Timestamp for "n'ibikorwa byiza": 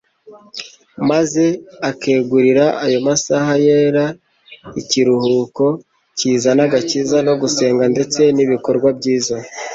8.35-9.35